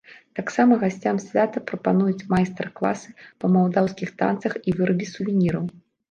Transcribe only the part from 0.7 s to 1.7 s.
гасцям свята